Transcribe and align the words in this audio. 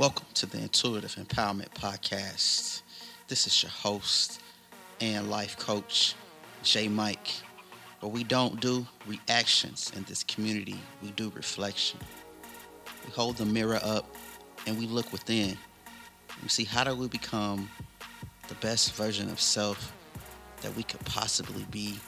Welcome 0.00 0.28
to 0.32 0.46
the 0.46 0.56
Intuitive 0.56 1.16
Empowerment 1.16 1.74
Podcast. 1.74 2.80
This 3.28 3.46
is 3.46 3.62
your 3.62 3.68
host 3.68 4.40
and 4.98 5.28
life 5.28 5.58
coach, 5.58 6.14
Jay 6.62 6.88
Mike. 6.88 7.28
But 8.00 8.08
we 8.08 8.24
don't 8.24 8.58
do 8.62 8.86
reactions 9.06 9.92
in 9.94 10.04
this 10.04 10.24
community, 10.24 10.78
we 11.02 11.10
do 11.10 11.30
reflection. 11.36 12.00
We 13.04 13.12
hold 13.12 13.36
the 13.36 13.44
mirror 13.44 13.78
up 13.82 14.06
and 14.66 14.78
we 14.78 14.86
look 14.86 15.12
within. 15.12 15.58
We 16.42 16.48
see 16.48 16.64
how 16.64 16.84
do 16.84 16.94
we 16.94 17.06
become 17.06 17.68
the 18.48 18.54
best 18.54 18.94
version 18.94 19.28
of 19.28 19.38
self 19.38 19.92
that 20.62 20.74
we 20.76 20.82
could 20.82 21.04
possibly 21.04 21.66
be 21.70 22.00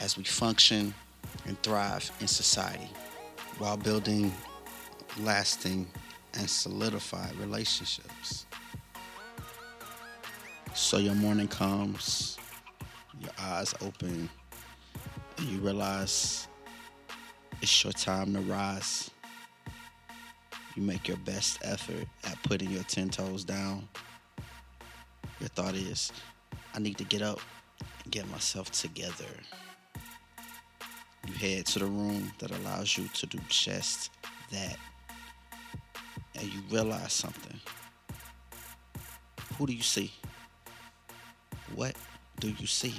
as 0.00 0.16
we 0.16 0.24
function 0.24 0.94
and 1.46 1.62
thrive 1.62 2.10
in 2.22 2.26
society 2.26 2.88
while 3.58 3.76
building 3.76 4.32
lasting 5.18 5.86
and 6.34 6.48
solidified 6.48 7.34
relationships. 7.36 8.46
So 10.74 10.98
your 10.98 11.14
morning 11.14 11.48
comes, 11.48 12.38
your 13.20 13.32
eyes 13.38 13.74
open, 13.80 14.30
and 15.36 15.46
you 15.46 15.58
realize 15.60 16.48
it's 17.60 17.84
your 17.84 17.92
time 17.92 18.32
to 18.34 18.40
rise. 18.40 19.10
You 20.76 20.82
make 20.82 21.08
your 21.08 21.16
best 21.18 21.58
effort 21.62 22.06
at 22.24 22.42
putting 22.44 22.70
your 22.70 22.84
10 22.84 23.10
toes 23.10 23.44
down. 23.44 23.88
Your 25.40 25.48
thought 25.50 25.74
is, 25.74 26.12
I 26.74 26.78
need 26.78 26.96
to 26.98 27.04
get 27.04 27.22
up 27.22 27.40
and 28.04 28.12
get 28.12 28.28
myself 28.30 28.70
together. 28.70 29.26
You 31.26 31.34
head 31.34 31.66
to 31.66 31.80
the 31.80 31.86
room 31.86 32.32
that 32.38 32.50
allows 32.50 32.96
you 32.96 33.08
to 33.14 33.26
do 33.26 33.38
just 33.48 34.10
that. 34.52 34.76
And 36.34 36.44
you 36.44 36.60
realize 36.70 37.12
something. 37.12 37.60
Who 39.56 39.66
do 39.66 39.72
you 39.72 39.82
see? 39.82 40.12
What 41.74 41.94
do 42.38 42.48
you 42.48 42.66
see? 42.66 42.94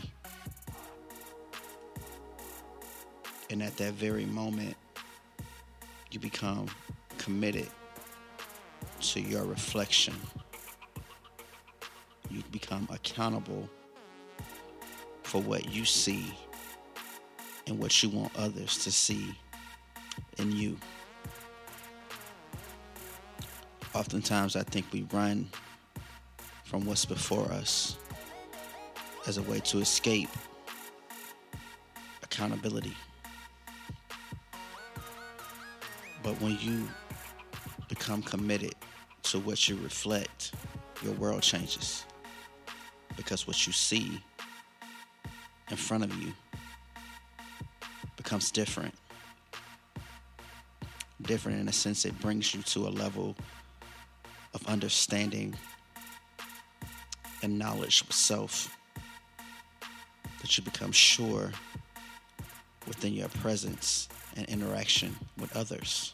And 3.50 3.62
at 3.62 3.76
that 3.78 3.94
very 3.94 4.26
moment, 4.26 4.76
you 6.12 6.20
become 6.20 6.68
committed 7.18 7.68
to 9.02 9.20
your 9.20 9.44
reflection. 9.44 10.14
You 12.30 12.44
become 12.52 12.88
accountable 12.92 13.70
for 15.24 15.42
what 15.42 15.70
you 15.70 15.86
see 15.86 16.34
and 17.68 17.80
what 17.80 18.04
you 18.04 18.10
want 18.10 18.36
others 18.38 18.84
to 18.84 18.92
see 18.92 19.36
in 20.38 20.52
you. 20.52 20.78
Oftentimes, 23.94 24.56
I 24.56 24.64
think 24.64 24.86
we 24.94 25.06
run 25.12 25.50
from 26.64 26.86
what's 26.86 27.04
before 27.04 27.52
us 27.52 27.98
as 29.28 29.38
a 29.38 29.42
way 29.44 29.60
to 29.60 29.80
escape 29.80 30.30
accountability. 32.24 32.96
But 36.24 36.40
when 36.40 36.58
you 36.62 36.88
become 37.90 38.24
committed 38.24 38.76
to 39.24 39.40
what 39.40 39.68
you 39.68 39.76
reflect, 39.78 40.54
your 41.04 41.14
world 41.14 41.42
changes. 41.42 42.06
Because 43.18 43.46
what 43.46 43.68
you 43.68 43.74
see 43.74 44.22
in 45.70 45.76
front 45.76 46.06
of 46.06 46.16
you 46.16 46.32
becomes 48.16 48.52
different. 48.52 48.94
Different 51.22 51.60
in 51.60 51.68
a 51.68 51.74
sense, 51.74 52.06
it 52.06 52.18
brings 52.22 52.56
you 52.56 52.62
to 52.62 52.88
a 52.88 52.90
level 52.90 53.36
of 54.54 54.66
understanding 54.68 55.56
and 57.42 57.58
knowledge 57.58 58.02
of 58.02 58.12
self 58.12 58.76
that 60.42 60.58
you 60.58 60.64
become 60.64 60.92
sure 60.92 61.52
within 62.88 63.14
your 63.14 63.30
presence 63.30 64.10
and 64.36 64.48
interaction 64.48 65.16
with 65.38 65.56
others. 65.56 66.14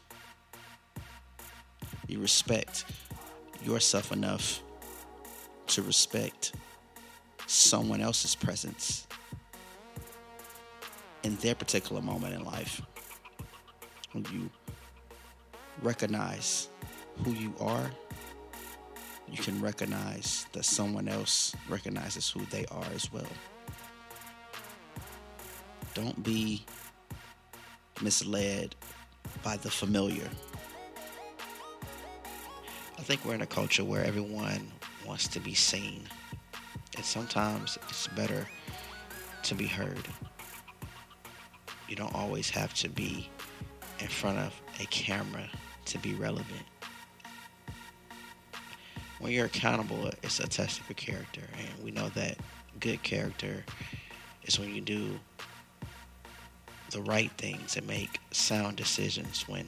You 2.08 2.20
respect 2.20 2.86
yourself 3.64 4.12
enough 4.12 4.62
to 5.68 5.81
respect 5.81 6.53
someone 7.46 8.02
else's 8.02 8.36
presence 8.36 9.08
in 11.24 11.36
their 11.38 11.56
particular 11.56 12.02
moment 12.02 12.34
in 12.34 12.44
life. 12.44 12.81
When 14.14 14.26
you 14.31 14.50
recognize 15.81 16.70
who 17.24 17.31
you 17.31 17.53
are, 17.59 17.92
you 19.32 19.38
can 19.38 19.62
recognize 19.62 20.46
that 20.54 20.66
someone 20.66 21.08
else 21.08 21.56
recognizes 21.70 22.30
who 22.30 22.46
they 22.46 22.66
are 22.72 22.86
as 22.96 23.12
well. 23.12 23.28
Don't 25.94 26.22
be 26.24 26.66
misled 28.02 28.76
by 29.44 29.58
the 29.58 29.70
familiar. 29.70 30.30
I 32.98 33.02
think 33.02 33.26
we're 33.26 33.36
in 33.36 33.42
a 33.42 33.48
culture 33.48 33.84
where 33.84 34.04
everyone 34.04 34.72
wants 35.06 35.28
to 35.30 35.40
be 35.40 35.54
seen, 35.54 36.04
and 36.96 37.06
sometimes 37.06 37.78
it's 37.90 38.08
better 38.08 38.48
to 39.44 39.56
be 39.56 39.66
heard. 39.66 40.08
You 41.88 41.96
don't 41.96 42.14
always 42.14 42.50
have 42.50 42.74
to 42.76 42.90
be 42.90 43.30
in 44.00 44.08
front 44.08 44.38
of 44.40 44.54
a 44.80 44.86
camera 44.88 45.50
to 45.86 45.98
be 46.00 46.14
relevant. 46.16 46.66
When 49.19 49.31
you're 49.31 49.45
accountable, 49.45 50.11
it's 50.22 50.39
a 50.39 50.47
test 50.47 50.79
of 50.79 50.89
your 50.89 50.95
character, 50.95 51.41
and 51.57 51.83
we 51.83 51.91
know 51.91 52.09
that 52.09 52.38
good 52.79 53.01
character 53.01 53.66
is 54.44 54.59
when 54.59 54.73
you 54.73 54.81
do 54.81 55.19
the 56.91 57.01
right 57.01 57.31
things 57.38 57.75
and 57.75 57.88
make 57.88 58.19
sound 58.31 58.78
decisions 58.78 59.47
when 59.47 59.67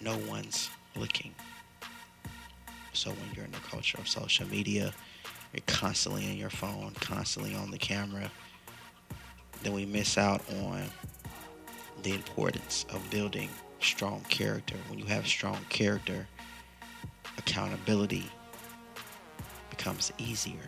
no 0.00 0.18
one's 0.28 0.70
looking. 0.96 1.34
So 2.92 3.10
when 3.10 3.30
you're 3.34 3.44
in 3.44 3.52
the 3.52 3.58
culture 3.58 3.98
of 3.98 4.08
social 4.08 4.46
media, 4.48 4.92
you're 5.52 5.62
constantly 5.66 6.28
in 6.28 6.36
your 6.36 6.50
phone, 6.50 6.92
constantly 7.00 7.54
on 7.54 7.70
the 7.70 7.78
camera, 7.78 8.30
then 9.62 9.72
we 9.72 9.86
miss 9.86 10.18
out 10.18 10.42
on 10.64 10.90
the 12.02 12.12
importance 12.12 12.84
of 12.90 13.08
building 13.10 13.48
strong 13.80 14.20
character. 14.28 14.76
When 14.88 14.98
you 14.98 15.06
have 15.06 15.26
strong 15.26 15.58
character, 15.68 16.26
accountability 17.38 18.24
becomes 19.76 20.12
easier. 20.18 20.66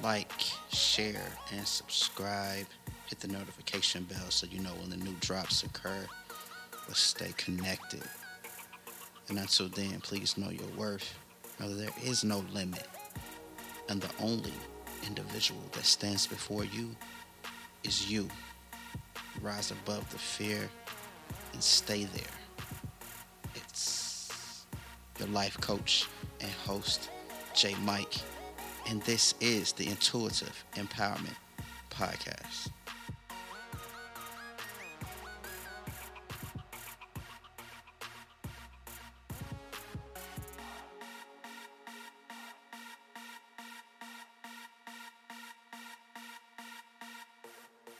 Like, 0.00 0.32
share, 0.72 1.26
and 1.52 1.66
subscribe. 1.66 2.66
Hit 3.06 3.18
the 3.20 3.28
notification 3.28 4.04
bell 4.04 4.30
so 4.30 4.46
you 4.50 4.60
know 4.60 4.70
when 4.80 4.90
the 4.90 4.96
new 4.96 5.14
drops 5.20 5.64
occur. 5.64 6.06
But 6.86 6.96
stay 6.96 7.32
connected. 7.36 8.02
And 9.28 9.38
until 9.38 9.68
then, 9.68 10.00
please 10.00 10.38
know 10.38 10.50
your 10.50 10.68
worth. 10.76 11.14
Know 11.58 11.68
that 11.68 11.76
there 11.76 12.10
is 12.10 12.22
no 12.22 12.44
limit. 12.52 12.86
And 13.88 14.00
the 14.00 14.10
only 14.20 14.52
individual 15.06 15.62
that 15.72 15.84
stands 15.84 16.26
before 16.26 16.64
you 16.64 16.94
is 17.82 18.10
you. 18.10 18.28
Rise 19.40 19.72
above 19.72 20.08
the 20.12 20.18
fear 20.18 20.68
and 21.52 21.62
stay 21.62 22.04
there. 22.04 22.41
Life 25.26 25.60
coach 25.60 26.06
and 26.40 26.50
host, 26.50 27.10
J 27.54 27.74
Mike, 27.82 28.16
and 28.88 29.02
this 29.02 29.34
is 29.40 29.72
the 29.72 29.88
Intuitive 29.88 30.64
Empowerment 30.74 31.36
Podcast. 31.90 32.70